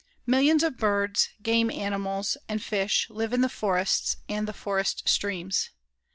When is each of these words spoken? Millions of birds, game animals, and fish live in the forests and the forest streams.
Millions 0.25 0.63
of 0.63 0.79
birds, 0.79 1.29
game 1.43 1.69
animals, 1.69 2.35
and 2.49 2.63
fish 2.63 3.05
live 3.11 3.33
in 3.33 3.41
the 3.41 3.47
forests 3.47 4.17
and 4.27 4.47
the 4.47 4.51
forest 4.51 5.07
streams. 5.07 5.69